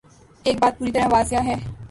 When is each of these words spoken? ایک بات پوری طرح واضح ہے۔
ایک 0.45 0.57
بات 0.61 0.73
پوری 0.79 0.91
طرح 0.91 1.07
واضح 1.11 1.39
ہے۔ 1.47 1.55